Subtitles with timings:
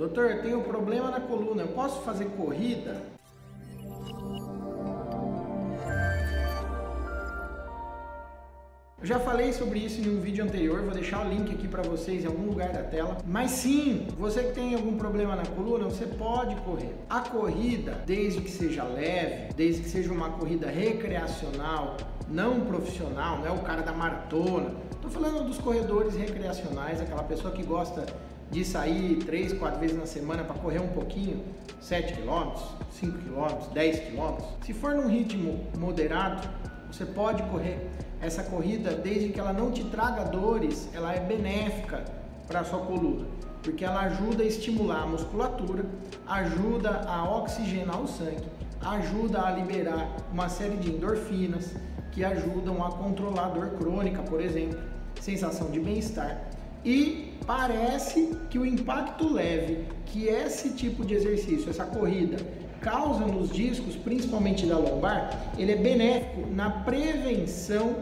[0.00, 3.02] Doutor, eu tenho problema na coluna, eu posso fazer corrida?
[8.98, 11.82] Eu já falei sobre isso em um vídeo anterior, vou deixar o link aqui para
[11.82, 13.18] vocês em algum lugar da tela.
[13.26, 16.94] Mas sim, você que tem algum problema na coluna, você pode correr.
[17.10, 21.98] A corrida, desde que seja leve, desde que seja uma corrida recreacional,
[22.30, 24.70] não profissional, não é o cara da maratona.
[24.92, 28.06] Estou falando dos corredores recreacionais, aquela pessoa que gosta
[28.50, 31.42] de sair 3, 4 vezes na semana para correr um pouquinho,
[31.80, 32.52] 7 km,
[32.90, 34.44] 5 km, 10 km.
[34.64, 36.48] Se for num ritmo moderado,
[36.90, 37.88] você pode correr
[38.20, 42.04] essa corrida desde que ela não te traga dores, ela é benéfica
[42.46, 43.26] para a sua coluna,
[43.62, 45.84] porque ela ajuda a estimular a musculatura,
[46.26, 48.44] ajuda a oxigenar o sangue,
[48.80, 51.74] ajuda a liberar uma série de endorfinas
[52.12, 54.78] que ajudam a controlar a dor crônica, por exemplo,
[55.20, 56.50] sensação de bem-estar.
[56.84, 62.38] E parece que o impacto leve que esse tipo de exercício, essa corrida,
[62.80, 67.96] causa nos discos, principalmente da lombar, ele é benéfico na prevenção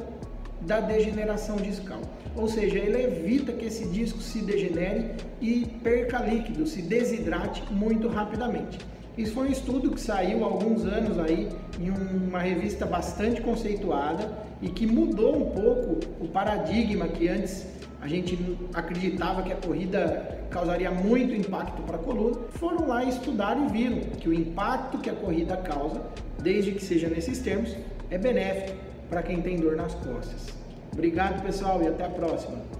[0.60, 2.00] da degeneração discal.
[2.36, 8.08] Ou seja, ele evita que esse disco se degenere e perca líquido, se desidrate muito
[8.08, 8.78] rapidamente.
[9.18, 11.48] Isso foi um estudo que saiu há alguns anos aí
[11.80, 14.30] em uma revista bastante conceituada
[14.62, 17.66] e que mudou um pouco o paradigma que antes
[18.00, 18.38] a gente
[18.72, 23.98] acreditava que a corrida causaria muito impacto para a coluna, foram lá estudar e viram
[24.20, 26.00] que o impacto que a corrida causa,
[26.40, 27.74] desde que seja nesses termos,
[28.12, 28.78] é benéfico
[29.10, 30.46] para quem tem dor nas costas.
[30.92, 32.77] Obrigado, pessoal, e até a próxima.